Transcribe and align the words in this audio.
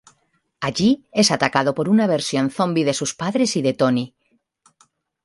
Allí 0.61 1.05
es 1.13 1.29
atacado 1.29 1.75
por 1.75 1.87
una 1.87 2.07
versión 2.07 2.49
zombie 2.49 2.83
de 2.85 2.95
sus 2.95 3.13
padres 3.13 3.55
y 3.55 3.61
de 3.61 3.73
Tony. 3.75 4.15